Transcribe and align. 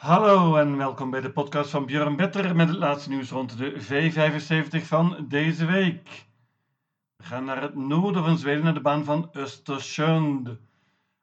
Hallo 0.00 0.56
en 0.56 0.76
welkom 0.76 1.10
bij 1.10 1.20
de 1.20 1.32
podcast 1.32 1.70
van 1.70 1.86
Björn 1.86 2.16
Better 2.16 2.56
met 2.56 2.68
het 2.68 2.76
laatste 2.76 3.08
nieuws 3.08 3.30
rond 3.30 3.58
de 3.58 3.82
V75 3.82 4.86
van 4.86 5.26
deze 5.28 5.66
week. 5.66 6.26
We 7.16 7.24
gaan 7.24 7.44
naar 7.44 7.62
het 7.62 7.74
noorden 7.74 8.24
van 8.24 8.38
Zweden, 8.38 8.64
naar 8.64 8.74
de 8.74 8.80
baan 8.80 9.04
van 9.04 9.30
Östersund. 9.32 10.48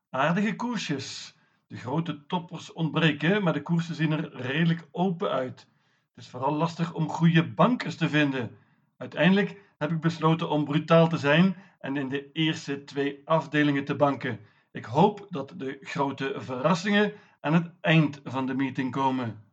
Aardige 0.10 0.56
koersjes. 0.56 1.38
De 1.68 1.78
grote 1.78 2.26
toppers 2.26 2.74
ontbreken, 2.74 3.44
maar 3.44 3.54
de 3.54 3.62
koersen 3.62 3.96
zien 3.96 4.12
er 4.12 4.36
redelijk 4.36 4.88
open 4.92 5.30
uit. 5.30 5.68
Het 6.16 6.24
is 6.24 6.30
vooral 6.30 6.54
lastig 6.54 6.94
om 6.94 7.10
goede 7.10 7.48
bankers 7.54 7.96
te 7.96 8.10
vinden. 8.10 8.58
Uiteindelijk 8.98 9.62
heb 9.78 9.92
ik 9.92 10.00
besloten 10.02 10.50
om 10.50 10.66
brutaal 10.66 11.08
te 11.08 11.18
zijn 11.18 11.56
en 11.80 11.98
in 11.98 12.10
de 12.10 12.32
eerste 12.32 12.84
twee 12.84 13.22
afdelingen 13.26 13.86
te 13.86 13.96
banken. 13.96 14.40
Ik 14.72 14.86
hoop 14.86 15.28
dat 15.30 15.54
de 15.56 15.78
grote 15.82 16.34
verrassingen 16.38 17.14
aan 17.48 17.54
het 17.54 17.72
eind 17.82 18.22
van 18.24 18.46
de 18.46 18.54
meeting 18.54 18.92
komen. 18.92 19.44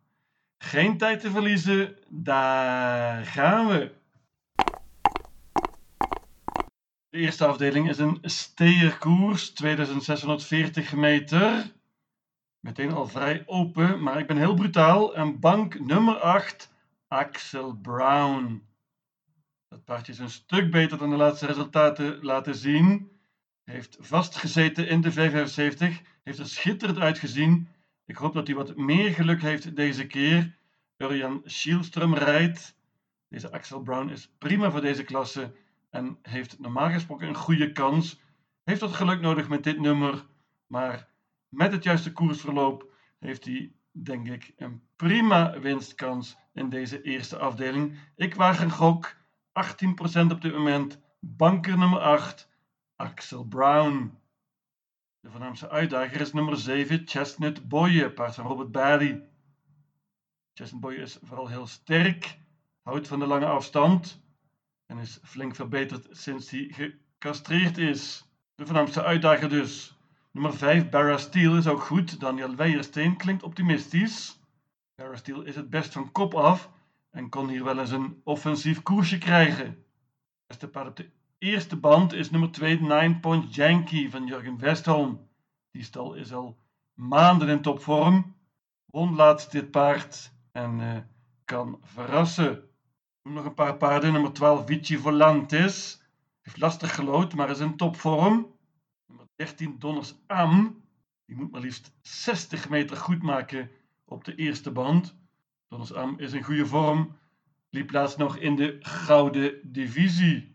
Geen 0.58 0.98
tijd 0.98 1.20
te 1.20 1.30
verliezen, 1.30 1.96
daar 2.08 3.24
gaan 3.24 3.66
we. 3.66 3.92
De 7.08 7.18
eerste 7.18 7.46
afdeling 7.46 7.88
is 7.88 7.98
een 7.98 8.18
steerkoers, 8.22 9.50
2640 9.50 10.94
meter. 10.94 11.72
Meteen 12.60 12.92
al 12.92 13.06
vrij 13.06 13.42
open, 13.46 14.02
maar 14.02 14.18
ik 14.18 14.26
ben 14.26 14.36
heel 14.36 14.54
brutaal. 14.54 15.14
En 15.14 15.40
bank 15.40 15.80
nummer 15.80 16.14
8, 16.14 16.72
Axel 17.08 17.74
Brown. 17.74 18.66
Dat 19.68 19.84
paardje 19.84 20.12
is 20.12 20.18
een 20.18 20.30
stuk 20.30 20.70
beter 20.70 20.98
dan 20.98 21.10
de 21.10 21.16
laatste 21.16 21.46
resultaten 21.46 22.24
laten 22.24 22.54
zien. 22.54 23.10
Heeft 23.64 23.96
vastgezeten 24.00 24.88
in 24.88 25.00
de 25.00 25.12
575, 25.12 26.02
heeft 26.24 26.38
er 26.38 26.48
schitterend 26.48 26.98
uitgezien 26.98 27.72
ik 28.06 28.16
hoop 28.16 28.34
dat 28.34 28.46
hij 28.46 28.56
wat 28.56 28.76
meer 28.76 29.10
geluk 29.10 29.40
heeft 29.40 29.76
deze 29.76 30.06
keer. 30.06 30.56
Urjan 30.96 31.42
Schielström 31.44 32.14
rijdt. 32.14 32.76
Deze 33.28 33.52
Axel 33.52 33.82
Brown 33.82 34.08
is 34.08 34.30
prima 34.38 34.70
voor 34.70 34.80
deze 34.80 35.04
klasse 35.04 35.54
en 35.90 36.18
heeft 36.22 36.58
normaal 36.58 36.90
gesproken 36.90 37.28
een 37.28 37.34
goede 37.34 37.72
kans. 37.72 38.20
Heeft 38.64 38.80
wat 38.80 38.92
geluk 38.92 39.20
nodig 39.20 39.48
met 39.48 39.64
dit 39.64 39.80
nummer, 39.80 40.26
maar 40.66 41.08
met 41.48 41.72
het 41.72 41.84
juiste 41.84 42.12
koersverloop 42.12 42.92
heeft 43.18 43.44
hij, 43.44 43.72
denk 43.90 44.28
ik, 44.28 44.52
een 44.56 44.82
prima 44.96 45.60
winstkans 45.60 46.36
in 46.52 46.68
deze 46.68 47.02
eerste 47.02 47.38
afdeling. 47.38 47.98
Ik 48.16 48.34
waag 48.34 48.60
een 48.60 48.70
gok, 48.70 49.16
18% 49.16 50.30
op 50.30 50.40
dit 50.40 50.52
moment. 50.52 51.00
Banker 51.20 51.78
nummer 51.78 52.00
8, 52.00 52.48
Axel 52.96 53.44
Brown. 53.44 54.18
De 55.24 55.30
voornaamste 55.30 55.68
uitdager 55.68 56.20
is 56.20 56.32
nummer 56.32 56.56
7, 56.56 57.02
Chestnut 57.04 57.68
Boye, 57.68 58.10
paard 58.10 58.34
van 58.34 58.46
Robert 58.46 58.72
Barry. 58.72 59.22
Chestnut 60.54 60.80
Boye 60.80 60.96
is 60.96 61.18
vooral 61.22 61.48
heel 61.48 61.66
sterk, 61.66 62.38
houdt 62.82 63.08
van 63.08 63.18
de 63.18 63.26
lange 63.26 63.46
afstand 63.46 64.20
en 64.86 64.98
is 64.98 65.18
flink 65.22 65.54
verbeterd 65.54 66.08
sinds 66.10 66.50
hij 66.50 66.68
gecastreerd 66.70 67.78
is. 67.78 68.28
De 68.54 68.66
voornaamste 68.66 69.02
uitdager 69.02 69.48
dus. 69.48 69.98
Nummer 70.30 70.56
5, 70.56 70.88
Barra 70.88 71.16
Steel 71.16 71.56
is 71.56 71.66
ook 71.66 71.82
goed. 71.82 72.20
Daniel 72.20 72.54
Weijersteen 72.54 73.16
klinkt 73.16 73.42
optimistisch. 73.42 74.40
Barra 74.94 75.16
Steel 75.16 75.42
is 75.42 75.56
het 75.56 75.70
best 75.70 75.92
van 75.92 76.12
kop 76.12 76.34
af 76.34 76.70
en 77.10 77.28
kon 77.28 77.48
hier 77.48 77.64
wel 77.64 77.78
eens 77.78 77.90
een 77.90 78.20
offensief 78.24 78.82
koersje 78.82 79.18
krijgen. 79.18 79.84
Beste 80.46 80.68
paard 80.68 80.88
op 80.88 80.96
de 80.96 81.10
eerste 81.44 81.76
band 81.76 82.12
is 82.12 82.30
nummer 82.30 82.50
2 82.50 82.80
Nine 82.80 83.20
Point 83.20 83.54
Yankee 83.54 84.10
van 84.10 84.26
Jurgen 84.26 84.58
Westholm. 84.58 85.28
Die 85.70 85.82
stal 85.82 86.14
is 86.14 86.32
al 86.32 86.58
maanden 86.94 87.48
in 87.48 87.62
topvorm. 87.62 88.36
Won 88.84 89.14
laatst 89.14 89.52
dit 89.52 89.70
paard 89.70 90.32
en 90.52 90.80
uh, 90.80 90.96
kan 91.44 91.78
verrassen. 91.82 92.62
Nog 93.22 93.44
een 93.44 93.54
paar 93.54 93.76
paarden. 93.76 94.12
Nummer 94.12 94.32
12 94.32 94.66
Vici 94.66 94.98
Volantis. 94.98 96.02
Heeft 96.40 96.58
lastig 96.58 96.94
gelood, 96.94 97.34
maar 97.34 97.50
is 97.50 97.58
in 97.58 97.76
topvorm. 97.76 98.54
Nummer 99.06 99.26
13 99.36 99.78
Donners 99.78 100.14
Am. 100.26 100.82
Die 101.24 101.36
moet 101.36 101.50
maar 101.50 101.60
liefst 101.60 101.92
60 102.02 102.68
meter 102.68 102.96
goed 102.96 103.22
maken 103.22 103.70
op 104.04 104.24
de 104.24 104.34
eerste 104.34 104.70
band. 104.70 105.16
Donners 105.68 105.92
Am 105.94 106.18
is 106.18 106.32
in 106.32 106.42
goede 106.42 106.66
vorm. 106.66 107.16
Liep 107.70 107.90
laatst 107.90 108.18
nog 108.18 108.36
in 108.36 108.56
de 108.56 108.76
gouden 108.80 109.60
divisie. 109.72 110.53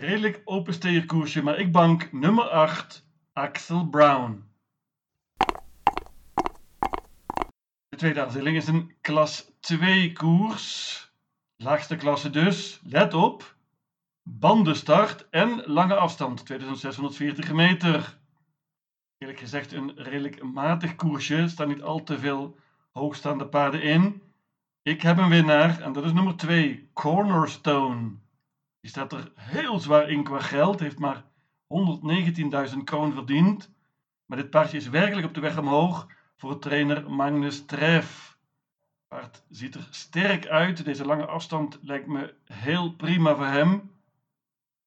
Redelijk 0.00 0.40
open 0.44 0.72
steerkoersje, 0.72 1.42
maar 1.42 1.58
ik 1.58 1.72
bank 1.72 2.12
nummer 2.12 2.44
8, 2.44 3.06
Axel 3.32 3.88
Brown. 3.88 4.44
De 7.88 7.96
tweede 7.96 8.22
afdeling 8.22 8.56
is 8.56 8.66
een 8.66 8.94
klas 9.00 9.50
2 9.60 10.12
koers. 10.12 11.12
Laagste 11.56 11.96
klasse 11.96 12.30
dus. 12.30 12.80
Let 12.84 13.14
op. 13.14 13.56
Bandenstart 14.22 15.28
en 15.30 15.62
lange 15.66 15.94
afstand, 15.94 16.46
2640 16.46 17.52
meter. 17.52 18.18
Eerlijk 19.18 19.38
gezegd 19.40 19.72
een 19.72 19.92
redelijk 19.96 20.42
matig 20.42 20.94
koersje. 20.94 21.36
Er 21.36 21.50
staan 21.50 21.68
niet 21.68 21.82
al 21.82 22.02
te 22.02 22.18
veel 22.18 22.56
hoogstaande 22.90 23.46
paarden 23.46 23.82
in. 23.82 24.22
Ik 24.82 25.02
heb 25.02 25.18
een 25.18 25.28
winnaar 25.28 25.80
en 25.80 25.92
dat 25.92 26.04
is 26.04 26.12
nummer 26.12 26.36
2, 26.36 26.90
Cornerstone. 26.92 28.10
Die 28.80 28.90
staat 28.90 29.12
er 29.12 29.32
heel 29.34 29.78
zwaar 29.78 30.10
in 30.10 30.24
qua 30.24 30.40
geld, 30.40 30.80
heeft 30.80 30.98
maar 30.98 31.24
119.000 32.72 32.78
kroon 32.84 33.12
verdiend. 33.12 33.70
Maar 34.26 34.38
dit 34.38 34.50
paardje 34.50 34.76
is 34.76 34.88
werkelijk 34.88 35.26
op 35.26 35.34
de 35.34 35.40
weg 35.40 35.58
omhoog 35.58 36.06
voor 36.36 36.58
trainer 36.58 37.10
Magnus 37.10 37.64
Treff. 37.66 38.38
Paard 39.08 39.42
ziet 39.48 39.74
er 39.74 39.88
sterk 39.90 40.46
uit. 40.46 40.84
Deze 40.84 41.04
lange 41.04 41.26
afstand 41.26 41.78
lijkt 41.82 42.06
me 42.06 42.34
heel 42.44 42.92
prima 42.92 43.34
voor 43.36 43.46
hem. 43.46 43.90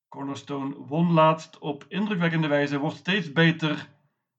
Cornerstone 0.10 0.76
won 0.76 1.12
laatst 1.12 1.60
op 1.60 1.86
indrukwekkende 1.88 2.48
wijze, 2.48 2.80
wordt 2.80 2.98
steeds 2.98 3.32
beter. 3.32 3.90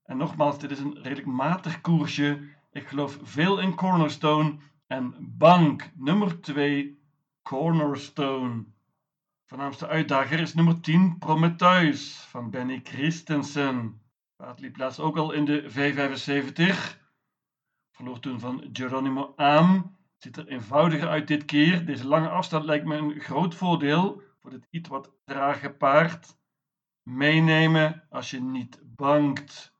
En 0.05 0.17
nogmaals, 0.17 0.59
dit 0.59 0.71
is 0.71 0.79
een 0.79 1.03
redelijk 1.03 1.27
matig 1.27 1.81
koersje. 1.81 2.49
Ik 2.73 2.87
geloof 2.87 3.19
veel 3.23 3.59
in 3.59 3.75
Cornerstone. 3.75 4.57
En 4.87 5.15
bank 5.19 5.91
nummer 5.95 6.41
2, 6.41 6.99
Cornerstone. 7.43 8.65
Voornaamste 9.55 9.89
uitdager 9.89 10.41
is 10.41 10.55
nummer 10.55 10.81
10 10.81 11.19
Prometheus 11.19 12.15
van 12.15 12.51
Benny 12.51 12.81
Christensen. 12.83 14.03
Paard 14.37 14.61
liep 14.61 14.77
laatst 14.77 15.01
ook 15.01 15.17
al 15.17 15.33
in 15.33 15.45
de 15.45 15.63
V75. 15.71 16.99
Verloor 17.91 18.21
toen 18.21 18.41
van 18.41 18.69
Geronimo 18.73 19.33
Aam. 19.37 19.97
Ziet 20.19 20.37
er 20.37 20.49
eenvoudiger 20.49 21.09
uit 21.09 21.29
dit 21.29 21.45
keer. 21.45 21.87
Deze 21.87 22.07
lange 22.07 22.29
afstand 22.29 22.65
lijkt 22.65 22.85
me 22.85 22.97
een 22.97 23.21
groot 23.21 23.55
voordeel 23.55 24.23
voor 24.41 24.51
dit 24.51 24.67
iets 24.71 24.89
wat 24.89 25.13
trage 25.25 25.71
paard. 25.71 26.37
Meenemen 27.03 28.05
als 28.11 28.31
je 28.31 28.41
niet 28.41 28.81
bangt. 28.83 29.77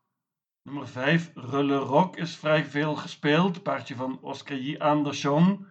Nummer 0.61 0.87
5, 0.87 1.31
Rulle 1.33 1.77
Rock, 1.77 2.15
is 2.15 2.35
vrij 2.35 2.65
veel 2.65 2.95
gespeeld. 2.95 3.63
Paardje 3.63 3.95
van 3.95 4.21
Oscar 4.21 4.57
J. 4.57 4.77
Andersson. 4.77 5.67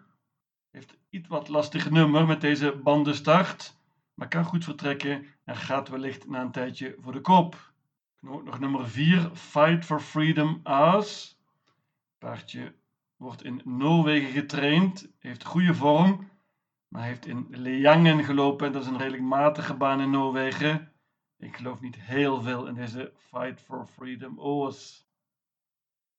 Heeft 0.71 0.97
iets 1.11 1.29
wat 1.29 1.49
lastig 1.49 1.91
nummer 1.91 2.27
met 2.27 2.41
deze 2.41 2.81
bandenstart 2.83 3.74
maar 4.15 4.29
kan 4.29 4.45
goed 4.45 4.65
vertrekken 4.65 5.27
en 5.45 5.57
gaat 5.57 5.89
wellicht 5.89 6.29
na 6.29 6.41
een 6.41 6.51
tijdje 6.51 6.97
voor 7.01 7.13
de 7.13 7.21
kop. 7.21 7.73
Nog 8.21 8.59
nummer 8.59 8.89
4, 8.89 9.31
Fight 9.35 9.85
for 9.85 10.01
Freedom 10.01 10.61
Aas. 10.63 11.39
Paardje 12.19 12.75
wordt 13.17 13.45
in 13.45 13.61
Noorwegen 13.65 14.33
getraind, 14.33 15.13
heeft 15.19 15.45
goede 15.45 15.75
vorm, 15.75 16.31
maar 16.89 17.05
heeft 17.05 17.27
in 17.27 17.47
Leangen 17.51 18.25
gelopen. 18.25 18.73
Dat 18.73 18.83
is 18.83 18.89
een 18.89 18.99
redelijk 18.99 19.23
matige 19.23 19.75
baan 19.75 20.01
in 20.01 20.11
Noorwegen. 20.11 20.93
Ik 21.39 21.57
geloof 21.57 21.81
niet 21.81 21.97
heel 22.01 22.43
veel 22.43 22.67
in 22.67 22.75
deze 22.75 23.13
Fight 23.17 23.61
for 23.61 23.87
Freedom 23.87 24.41
Aas. 24.41 25.09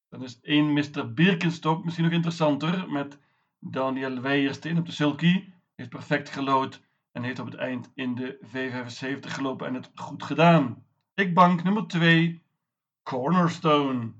Dan 0.08 0.22
is 0.22 0.40
één 0.40 0.72
Mr. 0.72 1.12
Birkenstock 1.14 1.84
misschien 1.84 2.04
nog 2.04 2.14
interessanter 2.14 2.90
met 2.90 3.18
Daniel 3.58 4.20
Weijersteen 4.20 4.78
op 4.78 4.86
de 4.86 4.92
sulky. 4.92 5.52
Heeft 5.74 5.90
perfect 5.90 6.30
gelood 6.30 6.80
en 7.16 7.22
heeft 7.22 7.38
op 7.38 7.46
het 7.46 7.54
eind 7.54 7.90
in 7.94 8.14
de 8.14 8.38
V75 8.46 9.18
gelopen 9.20 9.66
en 9.66 9.74
het 9.74 9.90
goed 9.94 10.22
gedaan. 10.22 10.84
Ik 11.14 11.34
bank 11.34 11.62
nummer 11.62 11.86
2, 11.86 12.42
Cornerstone. 13.02 14.12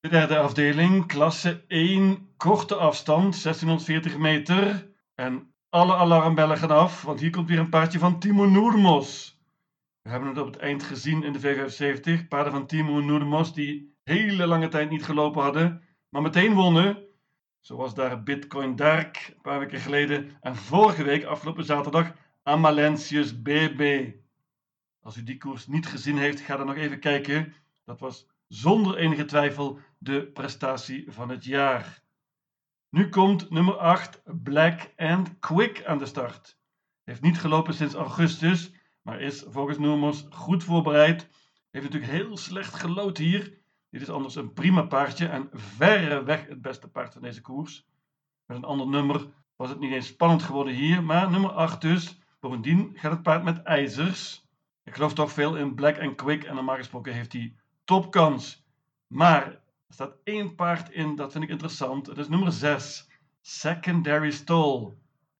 De 0.00 0.08
derde 0.08 0.38
afdeling, 0.38 1.06
klasse 1.06 1.64
1, 1.66 2.32
korte 2.36 2.74
afstand, 2.74 3.42
1640 3.42 4.18
meter. 4.18 4.90
En 5.14 5.54
alle 5.68 5.94
alarmbellen 5.94 6.56
gaan 6.56 6.70
af, 6.70 7.02
want 7.02 7.20
hier 7.20 7.30
komt 7.30 7.48
weer 7.48 7.58
een 7.58 7.68
paardje 7.68 7.98
van 7.98 8.18
Timo 8.18 8.46
Noermos. 8.46 9.40
We 10.02 10.10
hebben 10.10 10.28
het 10.28 10.38
op 10.38 10.46
het 10.46 10.56
eind 10.56 10.82
gezien 10.82 11.22
in 11.22 11.32
de 11.32 11.40
V75. 11.40 12.28
Paarden 12.28 12.52
van 12.52 12.66
Timo 12.66 13.00
Noermos 13.00 13.54
die 13.54 13.96
hele 14.02 14.46
lange 14.46 14.68
tijd 14.68 14.90
niet 14.90 15.04
gelopen 15.04 15.42
hadden, 15.42 15.82
maar 16.08 16.22
meteen 16.22 16.54
wonnen. 16.54 17.10
Zoals 17.62 17.94
daar 17.94 18.22
Bitcoin 18.22 18.76
Dark 18.76 19.32
een 19.34 19.40
paar 19.40 19.58
weken 19.58 19.80
geleden. 19.80 20.36
En 20.40 20.56
vorige 20.56 21.02
week, 21.04 21.24
afgelopen 21.24 21.64
zaterdag, 21.64 22.12
Amalentius 22.42 23.42
BB. 23.42 24.10
Als 25.00 25.16
u 25.16 25.22
die 25.22 25.36
koers 25.36 25.66
niet 25.66 25.86
gezien 25.86 26.18
heeft, 26.18 26.40
ga 26.40 26.56
dan 26.56 26.66
nog 26.66 26.76
even 26.76 26.98
kijken. 26.98 27.54
Dat 27.84 28.00
was 28.00 28.26
zonder 28.48 28.96
enige 28.96 29.24
twijfel 29.24 29.78
de 29.98 30.26
prestatie 30.26 31.12
van 31.12 31.28
het 31.28 31.44
jaar. 31.44 32.02
Nu 32.88 33.08
komt 33.08 33.50
nummer 33.50 33.76
8 33.76 34.22
Black 34.42 34.92
and 34.96 35.38
Quick 35.38 35.84
aan 35.84 35.98
de 35.98 36.06
start. 36.06 36.58
Heeft 37.04 37.22
niet 37.22 37.38
gelopen 37.38 37.74
sinds 37.74 37.94
augustus, 37.94 38.72
maar 39.02 39.20
is 39.20 39.44
volgens 39.46 39.78
Noemers 39.78 40.26
goed 40.30 40.64
voorbereid. 40.64 41.28
Heeft 41.70 41.84
natuurlijk 41.84 42.12
heel 42.12 42.36
slecht 42.36 42.74
gelood 42.74 43.18
hier. 43.18 43.61
Dit 43.92 44.00
is 44.00 44.10
anders 44.10 44.34
een 44.34 44.52
prima 44.52 44.82
paardje 44.82 45.26
en 45.26 45.48
verreweg 45.52 46.46
het 46.46 46.62
beste 46.62 46.88
paard 46.88 47.12
van 47.12 47.22
deze 47.22 47.40
koers. 47.40 47.86
Met 48.46 48.56
een 48.56 48.64
ander 48.64 48.86
nummer 48.86 49.26
was 49.56 49.68
het 49.68 49.78
niet 49.78 49.92
eens 49.92 50.06
spannend 50.06 50.42
geworden 50.42 50.74
hier, 50.74 51.02
maar 51.02 51.30
nummer 51.30 51.50
8 51.50 51.80
dus. 51.80 52.20
Bovendien 52.40 52.92
gaat 52.94 53.12
het 53.12 53.22
paard 53.22 53.44
met 53.44 53.62
ijzers. 53.62 54.46
Ik 54.84 54.94
geloof 54.94 55.14
toch 55.14 55.32
veel 55.32 55.56
in 55.56 55.74
Black 55.74 56.00
and 56.00 56.14
Quick 56.14 56.44
en 56.44 56.54
normaal 56.54 56.76
gesproken 56.76 57.12
heeft 57.12 57.32
hij 57.32 57.54
topkans. 57.84 58.64
Maar 59.06 59.46
er 59.46 59.60
staat 59.88 60.16
één 60.24 60.54
paard 60.54 60.90
in, 60.90 61.14
dat 61.16 61.32
vind 61.32 61.44
ik 61.44 61.50
interessant. 61.50 62.06
Het 62.06 62.18
is 62.18 62.28
nummer 62.28 62.52
6, 62.52 63.08
Secondary 63.40 64.30
Stall. 64.30 64.94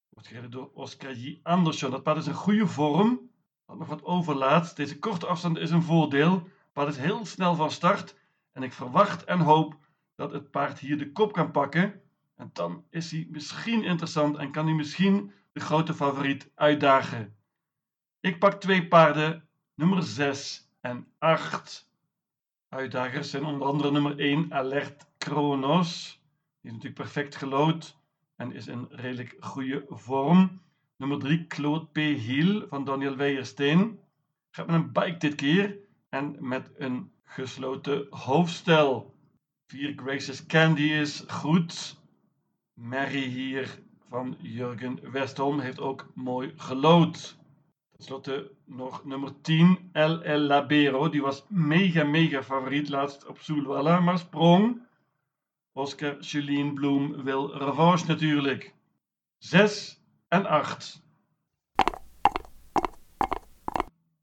Wordt 0.09 0.29
gereden 0.29 0.51
door 0.51 0.71
Oscar 0.75 1.15
J. 1.15 1.41
Andersson. 1.43 1.91
Dat 1.91 2.03
paard 2.03 2.19
is 2.19 2.27
in 2.27 2.35
goede 2.35 2.67
vorm. 2.67 3.31
Had 3.65 3.79
nog 3.79 3.89
wat 3.89 4.05
overlaat. 4.05 4.77
Deze 4.77 4.99
korte 4.99 5.27
afstand 5.27 5.59
is 5.59 5.71
een 5.71 5.83
voordeel. 5.83 6.33
Het 6.33 6.73
paard 6.73 6.89
is 6.89 6.99
heel 6.99 7.27
snel 7.27 7.55
van 7.55 7.71
start. 7.71 8.21
En 8.53 8.63
ik 8.63 8.73
verwacht 8.73 9.25
en 9.25 9.39
hoop 9.39 9.77
dat 10.15 10.33
het 10.33 10.51
paard 10.51 10.79
hier 10.79 10.99
de 10.99 11.13
kop 11.13 11.33
kan 11.33 11.51
pakken. 11.51 12.01
En 12.37 12.51
dan 12.53 12.85
is 12.91 13.11
hij 13.11 13.27
misschien 13.31 13.85
interessant 13.85 14.37
en 14.37 14.51
kan 14.51 14.67
hij 14.67 14.75
misschien 14.75 15.33
de 15.53 15.61
grote 15.61 15.95
favoriet 15.95 16.51
uitdagen. 16.55 17.37
Ik 18.21 18.39
pak 18.39 18.61
twee 18.61 18.89
paarden, 18.89 19.49
nummer 19.75 20.03
6 20.03 20.71
en 20.81 21.07
8. 21.19 21.91
Uitdagers 22.69 23.31
zijn 23.31 23.45
onder 23.45 23.67
andere 23.67 23.91
nummer 23.91 24.19
1 24.19 24.53
Alert 24.53 25.07
Kronos. 25.19 26.21
Die 26.61 26.71
is 26.71 26.77
natuurlijk 26.77 27.03
perfect 27.03 27.37
gelood 27.37 27.97
en 28.37 28.53
is 28.53 28.67
in 28.67 28.87
redelijk 28.91 29.37
goede 29.41 29.85
vorm. 29.89 30.61
Nummer 30.97 31.19
3 31.19 31.47
Claude 31.47 31.87
P. 31.87 31.97
Hiel 31.97 32.69
van 32.69 32.85
Daniel 32.85 33.17
Weijersteen. 33.17 34.01
Gaat 34.51 34.67
met 34.67 34.75
een 34.75 34.93
bike 34.93 35.17
dit 35.17 35.35
keer 35.35 35.79
en 36.09 36.37
met 36.39 36.71
een 36.77 37.13
gesloten 37.35 38.07
hoofdstel. 38.11 39.15
4 39.67 39.93
Graces 39.97 40.47
Candy 40.47 40.83
is 40.83 41.25
goed. 41.27 42.01
Mary 42.75 43.23
hier 43.23 43.79
van 44.09 44.37
Jurgen 44.39 45.11
Westholm 45.13 45.61
heeft 45.61 45.81
ook 45.81 46.11
mooi 46.15 46.53
gelood. 46.57 47.37
Ten 47.91 48.05
slotte 48.05 48.51
nog 48.65 49.05
nummer 49.05 49.41
10, 49.41 49.91
LL 49.93 50.39
Labero. 50.39 51.09
Die 51.09 51.23
was 51.23 51.45
mega, 51.49 52.05
mega 52.05 52.43
favoriet 52.43 52.89
laatst 52.89 53.27
op 53.27 53.39
Soelwalla, 53.39 54.01
maar 54.01 54.19
sprong. 54.19 54.83
Oscar 55.73 56.21
Julien 56.21 56.75
Bloem 56.75 57.23
wil 57.23 57.57
revanche 57.57 58.07
natuurlijk. 58.07 58.75
6 59.39 60.01
en 60.29 60.47
8. 60.47 61.03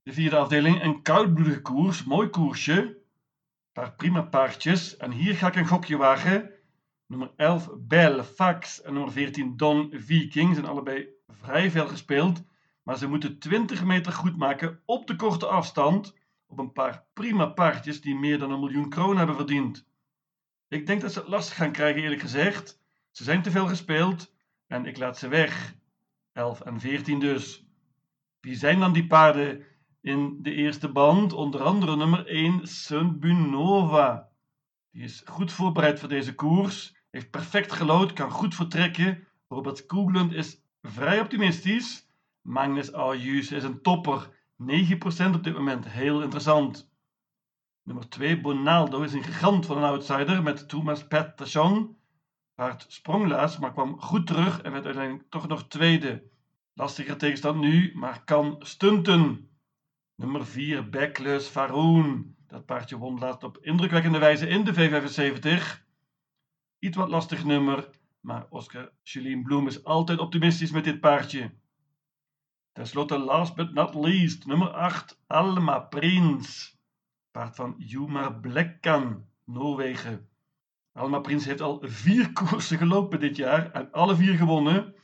De 0.03 0.13
vierde 0.13 0.37
afdeling, 0.37 0.83
een 0.83 1.01
koudbloedige 1.01 1.61
koers. 1.61 2.03
Mooi 2.03 2.27
koersje. 2.27 2.98
Paar 3.79 3.95
prima 3.95 4.21
paardjes. 4.21 4.97
En 4.97 5.11
hier 5.11 5.35
ga 5.35 5.47
ik 5.47 5.55
een 5.55 5.67
gokje 5.67 5.97
wagen. 5.97 6.51
Nummer 7.07 7.31
11 7.35 7.69
Belle 7.77 8.23
Fax 8.23 8.81
en 8.81 8.93
nummer 8.93 9.11
14 9.11 9.57
Don 9.57 9.89
Viking 9.93 10.53
zijn 10.53 10.65
allebei 10.65 11.07
vrij 11.27 11.71
veel 11.71 11.87
gespeeld. 11.87 12.43
Maar 12.83 12.97
ze 12.97 13.07
moeten 13.07 13.39
20 13.39 13.83
meter 13.83 14.11
goed 14.11 14.37
maken 14.37 14.81
op 14.85 15.07
de 15.07 15.15
korte 15.15 15.45
afstand. 15.45 16.17
Op 16.47 16.59
een 16.59 16.71
paar 16.71 17.05
prima 17.13 17.45
paardjes 17.45 18.01
die 18.01 18.15
meer 18.15 18.39
dan 18.39 18.51
een 18.51 18.59
miljoen 18.59 18.89
kroon 18.89 19.17
hebben 19.17 19.35
verdiend. 19.35 19.87
Ik 20.67 20.87
denk 20.87 21.01
dat 21.01 21.11
ze 21.13 21.19
het 21.19 21.27
lastig 21.27 21.55
gaan 21.55 21.71
krijgen, 21.71 22.01
eerlijk 22.01 22.21
gezegd. 22.21 22.81
Ze 23.11 23.23
zijn 23.23 23.41
te 23.41 23.51
veel 23.51 23.67
gespeeld 23.67 24.33
en 24.67 24.85
ik 24.85 24.97
laat 24.97 25.17
ze 25.17 25.27
weg. 25.27 25.75
11 26.33 26.61
en 26.61 26.79
14 26.79 27.19
dus. 27.19 27.65
Wie 28.39 28.55
zijn 28.55 28.79
dan 28.79 28.93
die 28.93 29.07
paarden 29.07 29.65
in 30.01 30.37
de 30.41 30.53
eerste 30.53 30.91
band? 30.91 31.33
Onder 31.33 31.63
andere 31.63 31.95
nummer 31.95 32.27
1 32.27 32.67
Sunbunova. 32.67 34.29
Die 34.91 35.03
is 35.03 35.23
goed 35.25 35.51
voorbereid 35.51 35.99
voor 35.99 36.09
deze 36.09 36.35
koers. 36.35 36.95
Heeft 37.09 37.29
perfect 37.29 37.71
gelood, 37.71 38.13
kan 38.13 38.31
goed 38.31 38.55
vertrekken. 38.55 39.27
Robert 39.47 39.85
Koeglund 39.85 40.33
is 40.33 40.61
vrij 40.81 41.19
optimistisch. 41.19 42.07
Magnus 42.41 42.93
Ayus 42.93 43.51
is 43.51 43.63
een 43.63 43.81
topper. 43.81 44.29
9% 44.63 45.35
op 45.35 45.43
dit 45.43 45.53
moment. 45.53 45.87
Heel 45.89 46.21
interessant. 46.21 46.91
Nummer 47.83 48.09
2, 48.09 48.41
Bonaldo, 48.41 49.01
is 49.01 49.13
een 49.13 49.23
gigant 49.23 49.65
van 49.65 49.77
een 49.77 49.83
outsider 49.83 50.43
met 50.43 50.69
Thomas 50.69 51.07
Pettersson. 51.07 51.97
Paard 52.55 52.85
sprong 52.87 53.27
laatst, 53.27 53.59
maar 53.59 53.73
kwam 53.73 54.01
goed 54.01 54.27
terug 54.27 54.61
en 54.61 54.71
werd 54.71 54.85
uiteindelijk 54.85 55.29
toch 55.29 55.47
nog 55.47 55.67
tweede. 55.67 56.23
Lastige 56.73 57.15
tegenstand 57.15 57.59
nu, 57.59 57.91
maar 57.95 58.23
kan 58.23 58.55
stunten. 58.59 59.48
Nummer 60.19 60.45
4, 60.45 60.89
Backless 60.89 61.47
Faroon. 61.47 62.35
Dat 62.47 62.65
paardje 62.65 62.97
won 62.97 63.19
laatst 63.19 63.43
op 63.43 63.57
indrukwekkende 63.61 64.19
wijze 64.19 64.47
in 64.47 64.63
de 64.63 64.73
V75. 64.73 65.83
Iets 66.79 66.97
wat 66.97 67.09
lastig 67.09 67.45
nummer, 67.45 67.89
maar 68.19 68.45
Oscar 68.49 68.91
Julien 69.03 69.43
Bloem 69.43 69.67
is 69.67 69.83
altijd 69.83 70.19
optimistisch 70.19 70.71
met 70.71 70.83
dit 70.83 70.99
paardje. 70.99 71.51
Ten 72.71 72.87
slotte, 72.87 73.17
last 73.17 73.55
but 73.55 73.73
not 73.73 73.93
least, 73.93 74.45
nummer 74.45 74.67
8, 74.67 75.21
Alma 75.27 75.79
Prins. 75.79 76.77
Paard 77.31 77.55
van 77.55 77.75
Jumar 77.77 78.39
Blekkan, 78.39 79.25
Noorwegen. 79.45 80.29
Alma 80.93 81.19
Prins 81.19 81.45
heeft 81.45 81.61
al 81.61 81.79
vier 81.81 82.33
koersen 82.33 82.77
gelopen 82.77 83.19
dit 83.19 83.35
jaar 83.35 83.71
en 83.71 83.91
alle 83.91 84.15
vier 84.15 84.37
gewonnen. 84.37 84.95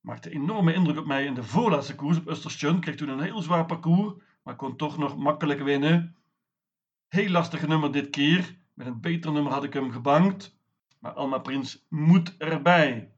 Maakte 0.00 0.30
enorme 0.30 0.74
indruk 0.74 0.98
op 0.98 1.06
mij 1.06 1.24
in 1.24 1.34
de 1.34 1.42
voorlaatste 1.42 1.94
koers 1.94 2.18
op 2.18 2.36
Östersund. 2.36 2.78
Kreeg 2.78 2.96
toen 2.96 3.08
een 3.08 3.20
heel 3.20 3.42
zwaar 3.42 3.66
parcours, 3.66 4.14
maar 4.48 4.56
kon 4.56 4.76
toch 4.76 4.98
nog 4.98 5.16
makkelijk 5.16 5.60
winnen. 5.60 6.16
Heel 7.08 7.28
lastige 7.28 7.66
nummer 7.66 7.92
dit 7.92 8.10
keer. 8.10 8.58
Met 8.74 8.86
een 8.86 9.00
beter 9.00 9.32
nummer 9.32 9.52
had 9.52 9.64
ik 9.64 9.72
hem 9.72 9.90
gebankt. 9.90 10.58
Maar 10.98 11.12
Alma 11.12 11.38
Prins 11.38 11.86
moet 11.88 12.36
erbij. 12.36 13.12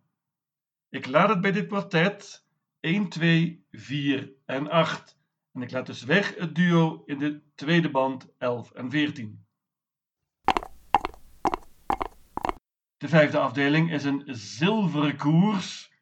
Ik 0.88 1.06
laat 1.06 1.29
het 1.29 1.41
bij 1.41 1.53
dit 1.53 1.67
kwartet 1.67 2.47
1, 2.81 3.09
2, 3.09 3.67
4 3.71 4.32
en 4.44 4.71
8. 4.71 5.19
En 5.53 5.62
ik 5.62 5.71
laat 5.71 5.87
dus 5.87 6.03
weg 6.03 6.37
het 6.37 6.55
duo 6.55 7.03
in 7.06 7.19
de 7.19 7.43
tweede 7.55 7.91
band 7.91 8.29
11 8.38 8.71
en 8.73 8.91
14. 8.91 9.47
De 12.96 13.08
vijfde 13.08 13.39
afdeling 13.39 13.93
is 13.93 14.05
een 14.05 14.22
zilveren 14.27 15.17
koers. 15.17 15.93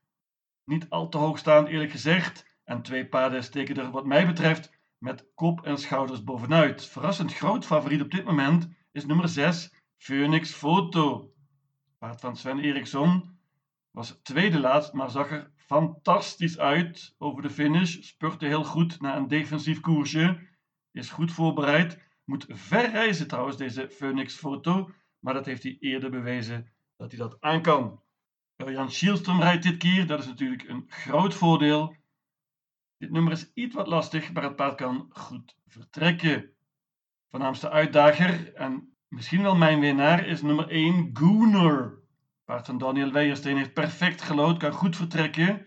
Niet 0.64 0.90
al 0.90 1.08
te 1.08 1.18
hoog 1.18 1.38
staan 1.38 1.66
eerlijk 1.66 1.90
gezegd. 1.90 2.46
En 2.64 2.82
twee 2.82 3.06
paarden 3.06 3.44
steken 3.44 3.76
er 3.76 3.90
wat 3.90 4.06
mij 4.06 4.26
betreft 4.26 4.76
met 4.98 5.26
kop 5.34 5.64
en 5.64 5.78
schouders 5.78 6.24
bovenuit. 6.24 6.86
Verrassend 6.86 7.34
groot 7.34 7.66
favoriet 7.66 8.02
op 8.02 8.10
dit 8.10 8.24
moment 8.24 8.68
is 8.92 9.06
nummer 9.06 9.28
6 9.28 9.74
Phoenix 9.96 10.52
Photo. 10.52 11.32
Paard 11.98 12.20
van 12.20 12.36
Sven 12.36 12.58
Eriksson 12.58 13.38
was 13.90 14.20
tweede 14.22 14.60
laatst, 14.60 14.92
maar 14.92 15.10
zag 15.10 15.30
er 15.30 15.50
fantastisch 15.56 16.58
uit 16.58 17.14
over 17.18 17.42
de 17.42 17.50
finish. 17.50 17.96
Spurte 18.00 18.46
heel 18.46 18.64
goed 18.64 19.00
na 19.00 19.16
een 19.16 19.28
defensief 19.28 19.80
koersje. 19.80 20.38
Is 20.92 21.10
goed 21.10 21.32
voorbereid. 21.32 21.98
Moet 22.24 22.46
ver 22.48 22.90
reizen 22.90 23.28
trouwens, 23.28 23.56
deze 23.56 23.88
Phoenix 23.90 24.34
Foto. 24.34 24.90
Maar 25.18 25.34
dat 25.34 25.46
heeft 25.46 25.62
hij 25.62 25.76
eerder 25.80 26.10
bewezen 26.10 26.72
dat 26.96 27.10
hij 27.10 27.20
dat 27.20 27.36
aan 27.40 27.62
kan. 27.62 28.00
Jan 28.56 28.90
Schielström 28.90 29.40
rijdt 29.40 29.62
dit 29.62 29.76
keer. 29.76 30.06
Dat 30.06 30.20
is 30.20 30.26
natuurlijk 30.26 30.68
een 30.68 30.84
groot 30.88 31.34
voordeel. 31.34 31.96
Dit 32.98 33.10
nummer 33.10 33.32
is 33.32 33.52
iets 33.54 33.74
wat 33.74 33.86
lastig, 33.86 34.32
maar 34.32 34.42
het 34.42 34.56
paard 34.56 34.74
kan 34.74 35.06
goed 35.10 35.56
vertrekken. 35.66 36.50
Voornaamste 37.30 37.70
uitdager 37.70 38.54
en 38.54 38.96
misschien 39.08 39.42
wel 39.42 39.56
mijn 39.56 39.80
winnaar 39.80 40.26
is 40.26 40.42
nummer 40.42 40.68
1 40.68 41.10
Gooner. 41.12 41.98
Paard 42.44 42.66
van 42.66 42.78
Daniel 42.78 43.12
Weijersteen 43.12 43.56
heeft 43.56 43.72
perfect 43.72 44.22
gelood, 44.22 44.58
kan 44.58 44.72
goed 44.72 44.96
vertrekken. 44.96 45.66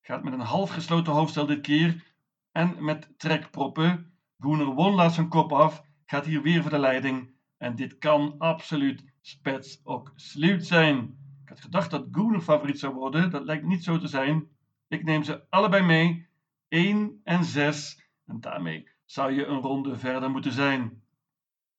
Gaat 0.00 0.22
met 0.22 0.32
een 0.32 0.40
half 0.40 0.70
gesloten 0.70 1.12
hoofdstel 1.12 1.46
dit 1.46 1.60
keer 1.60 2.14
en 2.52 2.84
met 2.84 3.18
trekproppen. 3.18 4.12
Gooner 4.38 4.66
won 4.66 4.94
laatst 4.94 5.14
zijn 5.14 5.28
kop 5.28 5.52
af, 5.52 5.82
gaat 6.06 6.26
hier 6.26 6.42
weer 6.42 6.62
voor 6.62 6.70
de 6.70 6.78
leiding. 6.78 7.30
En 7.56 7.76
dit 7.76 7.98
kan 7.98 8.34
absoluut 8.38 9.04
spets 9.20 9.80
ook 9.84 10.12
sluit 10.14 10.66
zijn. 10.66 10.98
Ik 11.42 11.48
had 11.48 11.60
gedacht 11.60 11.90
dat 11.90 12.08
Gooner 12.10 12.40
favoriet 12.40 12.78
zou 12.78 12.94
worden, 12.94 13.30
dat 13.30 13.44
lijkt 13.44 13.64
niet 13.64 13.84
zo 13.84 13.98
te 13.98 14.06
zijn. 14.06 14.48
Ik 14.88 15.04
neem 15.04 15.22
ze 15.22 15.46
allebei 15.50 15.82
mee, 15.82 16.30
1 16.72 17.20
en 17.24 17.44
6. 17.44 18.08
En 18.26 18.40
daarmee 18.40 18.88
zou 19.04 19.32
je 19.32 19.46
een 19.46 19.60
ronde 19.60 19.98
verder 19.98 20.30
moeten 20.30 20.52
zijn. 20.52 21.02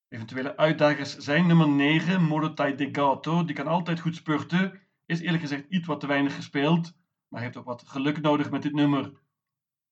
Eventuele 0.08 0.56
uitdagers 0.56 1.16
zijn 1.16 1.46
nummer 1.46 1.68
9, 1.68 2.22
Morotai 2.22 2.74
Degato. 2.74 3.44
Die 3.44 3.54
kan 3.54 3.66
altijd 3.66 4.00
goed 4.00 4.16
spurten. 4.16 4.80
Is 5.06 5.20
eerlijk 5.20 5.42
gezegd 5.42 5.64
iets 5.68 5.86
wat 5.86 6.00
te 6.00 6.06
weinig 6.06 6.34
gespeeld. 6.34 6.96
Maar 7.28 7.40
heeft 7.42 7.56
ook 7.56 7.64
wat 7.64 7.84
geluk 7.86 8.20
nodig 8.20 8.50
met 8.50 8.62
dit 8.62 8.72
nummer. 8.72 9.12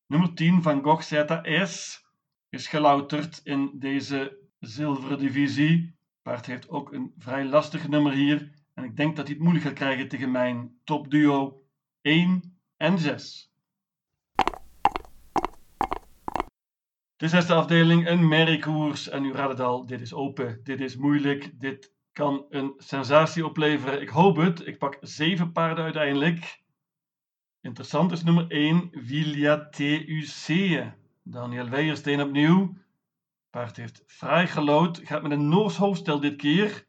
Nummer 0.07 0.35
10, 0.35 0.63
Van 0.63 0.83
Gogh 0.83 1.13
S. 1.65 2.05
Is 2.49 2.67
gelouterd 2.67 3.41
in 3.45 3.71
deze 3.75 4.39
zilveren 4.59 5.19
divisie. 5.19 5.97
Paard 6.23 6.47
heeft 6.47 6.69
ook 6.69 6.93
een 6.93 7.15
vrij 7.19 7.45
lastig 7.45 7.89
nummer 7.89 8.13
hier. 8.13 8.53
En 8.75 8.85
ik 8.85 8.97
denk 8.97 9.17
dat 9.17 9.25
hij 9.25 9.35
het 9.35 9.43
moeilijk 9.43 9.67
gaat 9.67 9.75
krijgen 9.75 10.09
tegen 10.09 10.31
mijn 10.31 10.81
topduo 10.85 11.63
1 12.01 12.59
en 12.77 12.99
6. 12.99 13.52
De 17.23 17.29
zesde 17.29 17.55
afdeling, 17.55 18.09
een 18.09 18.29
merriekoers. 18.29 19.09
En 19.09 19.25
u 19.25 19.33
raadt 19.33 19.51
het 19.51 19.61
al, 19.61 19.87
dit 19.87 20.01
is 20.01 20.13
open, 20.13 20.61
dit 20.63 20.81
is 20.81 20.97
moeilijk, 20.97 21.61
dit 21.61 21.93
kan 22.13 22.47
een 22.49 22.75
sensatie 22.77 23.47
opleveren. 23.47 24.01
Ik 24.01 24.09
hoop 24.09 24.37
het. 24.37 24.67
Ik 24.67 24.79
pak 24.79 24.97
zeven 25.01 25.53
paarden 25.53 25.85
uiteindelijk. 25.85 26.63
Interessant 27.61 28.13
is 28.13 28.23
nummer 28.23 28.51
1, 28.51 28.89
Villa 28.93 29.69
TUC. 29.69 30.83
Daniel 31.23 31.69
Weijersteen 31.69 32.23
opnieuw. 32.23 32.77
Paard 33.51 33.77
heeft 33.77 34.03
fraai 34.07 34.47
gelood, 34.47 35.01
gaat 35.05 35.23
met 35.23 35.33
een 35.33 35.49
Noors 35.49 35.77
hoofdstel 35.77 36.21
dit 36.21 36.37
keer. 36.37 36.87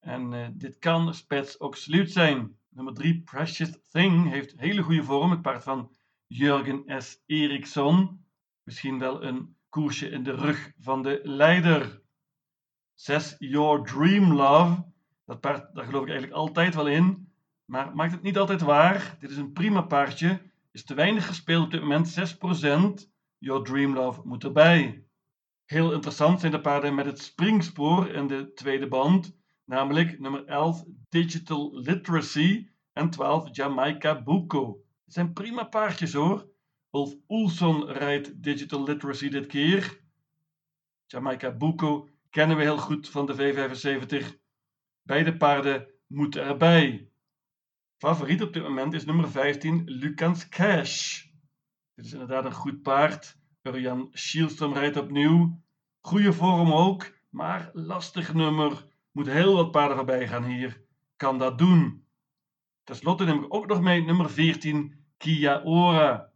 En 0.00 0.32
uh, 0.32 0.46
dit 0.52 0.78
kan 0.78 1.14
spets 1.14 1.60
ook 1.60 1.76
sluit 1.76 2.10
zijn. 2.10 2.56
Nummer 2.68 2.94
3, 2.94 3.22
Precious 3.22 3.78
Thing, 3.90 4.30
heeft 4.30 4.54
hele 4.56 4.82
goede 4.82 5.04
vorm. 5.04 5.30
Het 5.30 5.42
paard 5.42 5.62
van 5.62 5.90
Jurgen 6.26 7.02
S. 7.02 7.22
Eriksson. 7.26 8.24
Misschien 8.62 8.98
wel 8.98 9.24
een 9.24 9.55
koersje 9.76 10.08
in 10.08 10.22
de 10.22 10.34
rug 10.34 10.72
van 10.78 11.02
de 11.02 11.20
leider. 11.22 12.02
6, 12.94 13.34
Your 13.38 13.82
Dream 13.84 14.32
Love. 14.32 14.84
Dat 15.24 15.40
paard, 15.40 15.74
daar 15.74 15.84
geloof 15.84 16.02
ik 16.02 16.08
eigenlijk 16.08 16.38
altijd 16.38 16.74
wel 16.74 16.88
in. 16.88 17.32
Maar 17.64 17.94
maakt 17.94 18.12
het 18.12 18.22
niet 18.22 18.38
altijd 18.38 18.60
waar. 18.60 19.16
Dit 19.18 19.30
is 19.30 19.36
een 19.36 19.52
prima 19.52 19.80
paardje. 19.80 20.40
Is 20.72 20.84
te 20.84 20.94
weinig 20.94 21.26
gespeeld 21.26 21.64
op 21.64 21.70
dit 21.70 21.80
moment, 21.80 22.36
6%. 23.06 23.10
Your 23.38 23.64
Dream 23.64 23.94
Love 23.94 24.20
moet 24.24 24.44
erbij. 24.44 25.04
Heel 25.64 25.92
interessant 25.92 26.40
zijn 26.40 26.52
de 26.52 26.60
paarden 26.60 26.94
met 26.94 27.06
het 27.06 27.20
springspoor 27.20 28.08
in 28.08 28.26
de 28.26 28.52
tweede 28.52 28.88
band. 28.88 29.36
Namelijk 29.64 30.20
nummer 30.20 30.44
11 30.44 30.84
Digital 31.08 31.78
Literacy 31.78 32.68
en 32.92 33.10
12 33.10 33.56
Jamaica 33.56 34.22
Buko. 34.22 34.84
Het 35.04 35.14
zijn 35.14 35.32
prima 35.32 35.64
paardjes 35.64 36.12
hoor. 36.12 36.48
Wolf 36.96 37.14
Oelson 37.28 37.86
rijdt 37.86 38.42
Digital 38.42 38.82
Literacy 38.82 39.28
dit 39.28 39.46
keer. 39.46 40.00
Jamaica 41.06 41.50
Buko 41.50 42.08
kennen 42.30 42.56
we 42.56 42.62
heel 42.62 42.78
goed 42.78 43.08
van 43.08 43.26
de 43.26 43.34
V75. 43.34 44.26
Beide 45.02 45.36
paarden 45.36 45.86
moeten 46.06 46.44
erbij. 46.44 47.10
Favoriet 47.96 48.42
op 48.42 48.52
dit 48.52 48.62
moment 48.62 48.92
is 48.92 49.04
nummer 49.04 49.30
15 49.30 49.82
Lucas 49.84 50.48
Cash. 50.48 51.24
Dit 51.94 52.04
is 52.04 52.12
inderdaad 52.12 52.44
een 52.44 52.52
goed 52.52 52.82
paard. 52.82 53.38
Jan 53.62 54.10
Schielström 54.12 54.72
rijdt 54.72 54.96
opnieuw. 54.96 55.62
Goede 56.00 56.32
vorm 56.32 56.72
ook, 56.72 57.12
maar 57.30 57.70
lastig 57.72 58.34
nummer. 58.34 58.86
Moet 59.10 59.26
heel 59.26 59.54
wat 59.54 59.70
paarden 59.70 59.96
voorbij 59.96 60.28
gaan 60.28 60.44
hier. 60.44 60.82
Kan 61.16 61.38
dat 61.38 61.58
doen. 61.58 62.06
Ten 62.84 62.96
slotte 62.96 63.24
neem 63.24 63.44
ik 63.44 63.54
ook 63.54 63.66
nog 63.66 63.80
mee 63.80 64.02
nummer 64.02 64.30
14 64.30 65.04
Kia 65.16 65.62
Ora. 65.64 66.34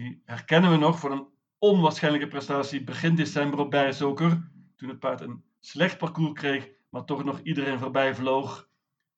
Die 0.00 0.22
herkennen 0.24 0.70
we 0.70 0.76
nog 0.76 0.98
voor 0.98 1.12
een 1.12 1.28
onwaarschijnlijke 1.58 2.28
prestatie 2.28 2.84
begin 2.84 3.14
december 3.14 3.58
op 3.58 3.70
Bijzoker. 3.70 4.50
Toen 4.76 4.88
het 4.88 4.98
paard 4.98 5.20
een 5.20 5.44
slecht 5.58 5.98
parcours 5.98 6.32
kreeg, 6.32 6.68
maar 6.88 7.04
toch 7.04 7.24
nog 7.24 7.40
iedereen 7.42 7.78
voorbij 7.78 8.14
vloog. 8.14 8.68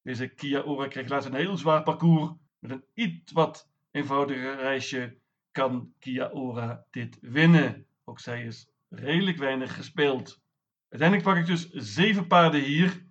Deze 0.02 0.28
Kia 0.28 0.62
Ora 0.62 0.88
kreeg 0.88 1.08
laatst 1.08 1.28
een 1.28 1.34
heel 1.34 1.56
zwaar 1.56 1.82
parcours. 1.82 2.32
Met 2.58 2.70
een 2.70 2.84
iets 2.94 3.32
wat 3.32 3.68
eenvoudiger 3.90 4.56
reisje 4.56 5.18
kan 5.52 5.92
Kia 5.98 6.30
Ora 6.30 6.86
dit 6.90 7.18
winnen. 7.20 7.86
Ook 8.04 8.20
zij 8.20 8.44
is 8.44 8.68
redelijk 8.88 9.38
weinig 9.38 9.74
gespeeld. 9.74 10.40
Uiteindelijk 10.88 11.28
pak 11.28 11.38
ik 11.38 11.46
dus 11.46 11.70
7 11.70 12.26
paarden 12.26 12.60
hier. 12.60 13.06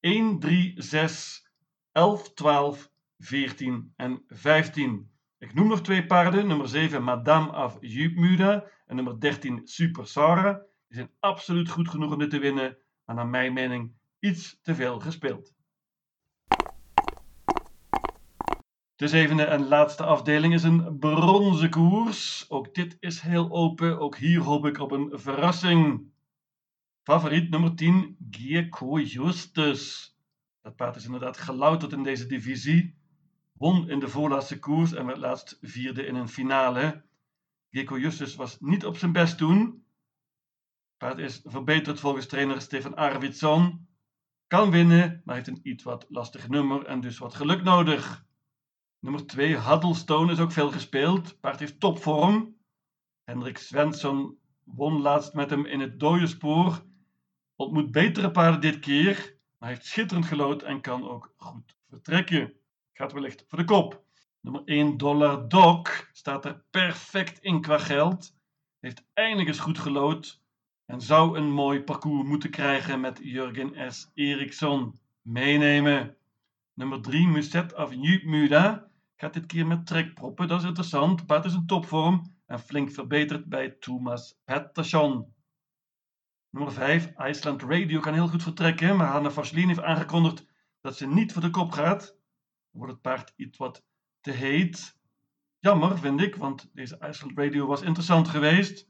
1, 0.00 0.38
3, 0.38 0.72
6, 0.76 1.50
11, 1.92 2.32
12, 2.34 2.90
14 3.18 3.92
en 3.96 4.24
15. 4.28 5.14
Ik 5.38 5.54
noem 5.54 5.68
nog 5.68 5.80
twee 5.80 6.06
paarden. 6.06 6.46
Nummer 6.46 6.68
7 6.68 7.02
Madame 7.02 7.64
of 7.64 7.76
Jupmuda 7.80 8.64
en 8.86 8.96
nummer 8.96 9.20
13 9.20 9.60
Super 9.64 10.06
Sarah. 10.06 10.56
Die 10.88 10.96
zijn 10.96 11.10
absoluut 11.20 11.70
goed 11.70 11.88
genoeg 11.88 12.12
om 12.12 12.18
dit 12.18 12.30
te 12.30 12.38
winnen, 12.38 12.78
maar 13.04 13.16
naar 13.16 13.28
mijn 13.28 13.52
mening 13.52 13.92
iets 14.18 14.58
te 14.62 14.74
veel 14.74 15.00
gespeeld. 15.00 15.54
De 18.94 19.08
zevende 19.08 19.44
en 19.44 19.68
laatste 19.68 20.04
afdeling 20.04 20.54
is 20.54 20.62
een 20.62 20.98
bronzen 20.98 21.70
koers. 21.70 22.50
Ook 22.50 22.74
dit 22.74 22.96
is 23.00 23.20
heel 23.20 23.50
open. 23.50 23.98
Ook 23.98 24.16
hier 24.16 24.40
hoop 24.40 24.66
ik 24.66 24.78
op 24.78 24.90
een 24.90 25.10
verrassing. 25.12 26.10
Favoriet 27.02 27.50
nummer 27.50 27.74
10, 27.74 28.16
Gieco 28.30 29.00
Justus. 29.00 30.14
Dat 30.62 30.76
paard 30.76 30.96
is 30.96 31.04
inderdaad 31.04 31.36
gelouterd 31.36 31.92
in 31.92 32.02
deze 32.02 32.26
divisie. 32.26 32.94
Won 33.58 33.88
in 33.88 33.98
de 33.98 34.08
voorlaatste 34.08 34.58
koers 34.58 34.92
en 34.92 35.06
werd 35.06 35.18
laatst 35.18 35.58
vierde 35.60 36.06
in 36.06 36.14
een 36.14 36.28
finale. 36.28 37.04
Gieco 37.70 37.98
Justus 37.98 38.34
was 38.34 38.60
niet 38.60 38.86
op 38.86 38.96
zijn 38.96 39.12
best 39.12 39.38
toen. 39.38 39.84
Paard 40.96 41.18
is 41.18 41.40
verbeterd 41.44 42.00
volgens 42.00 42.26
trainer 42.26 42.60
Stefan 42.60 42.94
Arvidsson. 42.94 43.88
Kan 44.46 44.70
winnen, 44.70 45.22
maar 45.24 45.34
heeft 45.34 45.48
een 45.48 45.60
iets 45.62 45.84
wat 45.84 46.06
lastig 46.08 46.48
nummer 46.48 46.86
en 46.86 47.00
dus 47.00 47.18
wat 47.18 47.34
geluk 47.34 47.62
nodig. 47.62 48.24
Nummer 48.98 49.26
2, 49.26 49.60
Huddlestone 49.60 50.32
is 50.32 50.38
ook 50.38 50.52
veel 50.52 50.70
gespeeld. 50.70 51.40
Paard 51.40 51.58
heeft 51.58 51.80
topvorm. 51.80 52.56
Hendrik 53.24 53.58
Svensson 53.58 54.38
won 54.64 55.00
laatst 55.00 55.34
met 55.34 55.50
hem 55.50 55.66
in 55.66 55.80
het 55.80 56.00
dode 56.00 56.26
spoor. 56.26 56.84
Ontmoet 57.54 57.90
betere 57.90 58.30
paarden 58.30 58.60
dit 58.60 58.78
keer, 58.78 59.38
maar 59.58 59.68
heeft 59.68 59.86
schitterend 59.86 60.26
gelood 60.26 60.62
en 60.62 60.80
kan 60.80 61.08
ook 61.08 61.34
goed 61.36 61.76
vertrekken. 61.88 62.54
Gaat 62.96 63.12
wellicht 63.12 63.44
voor 63.48 63.58
de 63.58 63.64
kop. 63.64 64.04
Nummer 64.40 64.62
1, 64.64 64.96
Dollar 64.96 65.48
Dog, 65.48 66.08
staat 66.12 66.44
er 66.44 66.64
perfect 66.70 67.38
in 67.38 67.60
qua 67.60 67.78
geld. 67.78 68.36
Heeft 68.80 69.04
eens 69.14 69.58
goed 69.58 69.78
gelood 69.78 70.42
en 70.86 71.00
zou 71.00 71.38
een 71.38 71.50
mooi 71.50 71.82
parcours 71.82 72.28
moeten 72.28 72.50
krijgen 72.50 73.00
met 73.00 73.18
Jurgen 73.22 73.92
S. 73.92 74.10
Eriksson. 74.14 75.00
Meenemen. 75.22 76.16
Nummer 76.74 77.00
3, 77.02 77.26
Muset 77.26 77.74
of 77.74 77.96
Muda. 78.24 78.90
Gaat 79.16 79.34
dit 79.34 79.46
keer 79.46 79.66
met 79.66 79.86
trekproppen, 79.86 80.48
dat 80.48 80.60
is 80.60 80.66
interessant. 80.66 81.26
Paard 81.26 81.44
is 81.44 81.54
in 81.54 81.66
topvorm 81.66 82.34
en 82.46 82.60
flink 82.60 82.90
verbeterd 82.90 83.44
bij 83.44 83.70
Thomas 83.70 84.40
Pettersson. 84.44 85.34
Nummer 86.50 86.72
5, 86.72 87.12
Iceland 87.18 87.62
Radio 87.62 88.00
kan 88.00 88.14
heel 88.14 88.28
goed 88.28 88.42
vertrekken, 88.42 88.96
maar 88.96 89.08
Hanna 89.08 89.30
Vaslin 89.30 89.68
heeft 89.68 89.82
aangekondigd 89.82 90.46
dat 90.80 90.96
ze 90.96 91.06
niet 91.06 91.32
voor 91.32 91.42
de 91.42 91.50
kop 91.50 91.70
gaat. 91.72 92.16
Wordt 92.76 92.92
het 92.92 93.02
paard 93.02 93.32
iets 93.36 93.58
wat 93.58 93.84
te 94.20 94.30
heet. 94.30 94.98
Jammer, 95.58 95.98
vind 95.98 96.20
ik, 96.20 96.36
want 96.36 96.70
deze 96.72 96.98
Iceland 97.08 97.38
Radio 97.38 97.66
was 97.66 97.82
interessant 97.82 98.28
geweest. 98.28 98.88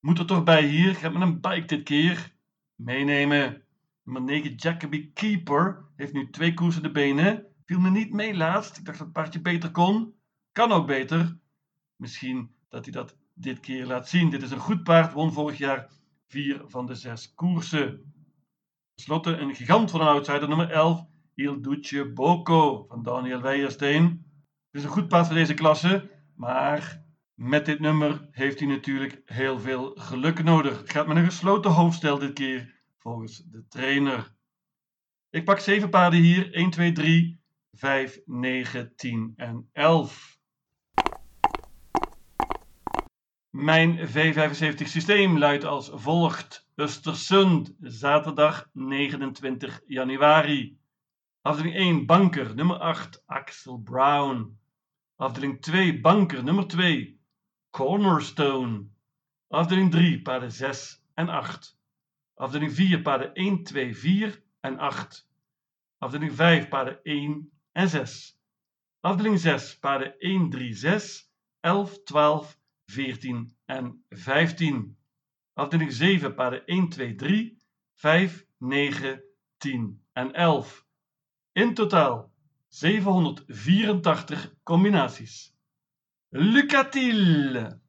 Moet 0.00 0.18
er 0.18 0.26
toch 0.26 0.44
bij 0.44 0.66
hier, 0.66 0.94
gaat 0.94 1.12
met 1.12 1.22
een 1.22 1.40
bike 1.40 1.64
dit 1.64 1.82
keer. 1.82 2.34
Meenemen. 2.74 3.62
Nummer 4.02 4.22
9, 4.22 4.54
Jacoby 4.54 5.12
Keeper, 5.12 5.84
heeft 5.96 6.12
nu 6.12 6.30
twee 6.30 6.54
koersen 6.54 6.82
de 6.82 6.90
benen. 6.90 7.46
Viel 7.64 7.80
me 7.80 7.90
niet 7.90 8.12
mee 8.12 8.34
laatst. 8.34 8.76
Ik 8.76 8.84
dacht 8.84 8.98
dat 8.98 9.06
het 9.06 9.16
paardje 9.16 9.40
beter 9.40 9.70
kon. 9.70 10.14
Kan 10.52 10.72
ook 10.72 10.86
beter. 10.86 11.38
Misschien 11.96 12.50
dat 12.68 12.84
hij 12.84 12.92
dat 12.92 13.16
dit 13.34 13.60
keer 13.60 13.86
laat 13.86 14.08
zien. 14.08 14.30
Dit 14.30 14.42
is 14.42 14.50
een 14.50 14.58
goed 14.58 14.82
paard. 14.82 15.12
Won 15.12 15.32
vorig 15.32 15.58
jaar 15.58 15.90
vier 16.26 16.62
van 16.66 16.86
de 16.86 16.94
zes 16.94 17.34
koersen. 17.34 18.12
Ten 18.94 19.04
slotte 19.04 19.36
een 19.36 19.54
gigant 19.54 19.90
van 19.90 20.00
een 20.00 20.06
outsider, 20.06 20.48
nummer 20.48 20.70
11. 20.70 21.06
Il 21.38 21.60
Duce 21.60 22.12
Boko 22.12 22.84
van 22.88 23.02
Daniel 23.02 23.40
Weijersteen. 23.40 24.02
Het 24.70 24.80
is 24.80 24.84
een 24.84 24.90
goed 24.90 25.08
paard 25.08 25.26
voor 25.26 25.34
deze 25.34 25.54
klasse. 25.54 26.10
Maar 26.36 27.04
met 27.34 27.66
dit 27.66 27.80
nummer 27.80 28.28
heeft 28.30 28.58
hij 28.58 28.68
natuurlijk 28.68 29.22
heel 29.24 29.58
veel 29.58 29.92
geluk 29.94 30.42
nodig. 30.42 30.82
Gaat 30.84 31.06
met 31.06 31.16
een 31.16 31.24
gesloten 31.24 31.70
hoofdstel 31.70 32.18
dit 32.18 32.32
keer, 32.32 32.82
volgens 32.98 33.44
de 33.50 33.66
trainer. 33.68 34.34
Ik 35.30 35.44
pak 35.44 35.58
zeven 35.58 35.90
paarden 35.90 36.20
hier. 36.20 36.52
1, 36.52 36.70
2, 36.70 36.92
3, 36.92 37.40
5, 37.72 38.20
9, 38.24 38.92
10 38.96 39.32
en 39.36 39.68
11. 39.72 40.38
Mijn 43.50 44.08
V75 44.08 44.82
systeem 44.84 45.38
luidt 45.38 45.64
als 45.64 45.90
volgt. 45.92 46.68
Östersund, 46.74 47.74
zaterdag 47.80 48.68
29 48.72 49.80
januari. 49.86 50.77
Afdeling 51.42 51.74
1, 51.74 52.06
banker, 52.06 52.54
nummer 52.54 52.78
8, 52.80 53.22
Axel 53.26 53.78
Brown. 53.78 54.58
Afdeling 55.16 55.60
2, 55.60 56.00
banker, 56.00 56.42
nummer 56.42 56.66
2, 56.66 57.18
Cornerstone. 57.70 58.90
Afdeling 59.48 59.90
3, 59.90 60.22
paarden 60.22 60.52
6 60.52 61.04
en 61.14 61.28
8. 61.28 61.76
Afdeling 62.34 62.72
4, 62.72 63.02
paarden 63.02 63.34
1, 63.34 63.62
2, 63.62 63.94
4 63.94 64.42
en 64.60 64.78
8. 64.78 65.26
Afdeling 65.98 66.32
5, 66.32 66.68
paarden 66.68 66.98
1 67.02 67.50
en 67.72 67.88
6. 67.88 68.38
Afdeling 69.00 69.38
6, 69.38 69.78
paarden 69.78 70.14
1, 70.18 70.50
3, 70.50 70.74
6, 70.74 71.30
11, 71.60 72.02
12, 72.04 72.56
14 72.86 73.56
en 73.66 74.04
15. 74.08 74.96
Afdeling 75.54 75.92
7, 75.92 76.34
paden 76.34 76.62
1, 76.66 76.88
2, 76.88 77.14
3, 77.14 77.56
5, 77.94 78.46
9, 78.58 79.24
10 79.58 80.00
en 80.12 80.36
11. 80.36 80.87
In 81.58 81.74
totaal 81.74 82.30
784 82.68 84.60
combinaties. 84.62 85.52
Lucatile! 86.28 87.80